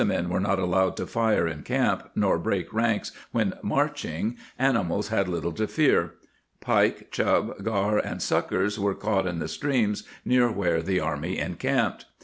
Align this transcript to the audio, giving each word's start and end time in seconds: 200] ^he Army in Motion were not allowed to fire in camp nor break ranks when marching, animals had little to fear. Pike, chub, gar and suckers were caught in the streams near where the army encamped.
200] 0.03 0.07
^he 0.13 0.15
Army 0.15 0.17
in 0.25 0.29
Motion 0.29 0.33
were 0.33 0.47
not 0.49 0.57
allowed 0.59 0.95
to 0.97 1.05
fire 1.05 1.47
in 1.47 1.61
camp 1.61 2.09
nor 2.15 2.39
break 2.39 2.73
ranks 2.73 3.11
when 3.31 3.53
marching, 3.61 4.35
animals 4.57 5.09
had 5.09 5.27
little 5.29 5.51
to 5.51 5.67
fear. 5.67 6.15
Pike, 6.59 7.11
chub, 7.11 7.63
gar 7.63 7.99
and 7.99 8.19
suckers 8.19 8.79
were 8.79 8.95
caught 8.95 9.27
in 9.27 9.37
the 9.37 9.47
streams 9.47 10.01
near 10.25 10.51
where 10.51 10.81
the 10.81 10.99
army 10.99 11.37
encamped. 11.37 12.05